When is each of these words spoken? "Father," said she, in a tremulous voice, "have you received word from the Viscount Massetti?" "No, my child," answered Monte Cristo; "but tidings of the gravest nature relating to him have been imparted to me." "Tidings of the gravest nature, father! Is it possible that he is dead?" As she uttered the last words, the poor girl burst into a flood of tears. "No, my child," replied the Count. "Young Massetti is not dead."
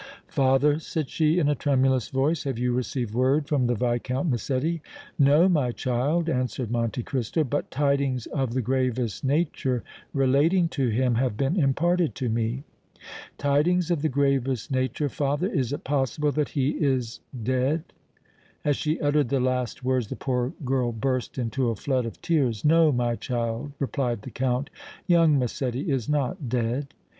"Father," 0.29 0.79
said 0.79 1.11
she, 1.11 1.37
in 1.37 1.47
a 1.47 1.53
tremulous 1.53 2.09
voice, 2.09 2.45
"have 2.45 2.57
you 2.57 2.73
received 2.73 3.13
word 3.13 3.47
from 3.47 3.67
the 3.67 3.75
Viscount 3.75 4.31
Massetti?" 4.31 4.81
"No, 5.19 5.47
my 5.47 5.71
child," 5.71 6.27
answered 6.27 6.71
Monte 6.71 7.03
Cristo; 7.03 7.43
"but 7.43 7.69
tidings 7.69 8.25
of 8.25 8.55
the 8.55 8.63
gravest 8.63 9.23
nature 9.23 9.83
relating 10.11 10.67
to 10.69 10.87
him 10.87 11.13
have 11.13 11.37
been 11.37 11.55
imparted 11.55 12.15
to 12.15 12.29
me." 12.29 12.63
"Tidings 13.37 13.91
of 13.91 14.01
the 14.01 14.09
gravest 14.09 14.71
nature, 14.71 15.07
father! 15.07 15.45
Is 15.47 15.71
it 15.71 15.83
possible 15.83 16.31
that 16.31 16.49
he 16.49 16.69
is 16.69 17.19
dead?" 17.43 17.83
As 18.65 18.75
she 18.77 18.99
uttered 19.01 19.29
the 19.29 19.39
last 19.39 19.83
words, 19.85 20.07
the 20.07 20.15
poor 20.15 20.51
girl 20.65 20.91
burst 20.91 21.37
into 21.37 21.69
a 21.69 21.75
flood 21.75 22.07
of 22.07 22.19
tears. 22.23 22.65
"No, 22.65 22.91
my 22.91 23.15
child," 23.15 23.73
replied 23.77 24.23
the 24.23 24.31
Count. 24.31 24.71
"Young 25.05 25.37
Massetti 25.37 25.91
is 25.91 26.09
not 26.09 26.49
dead." 26.49 26.95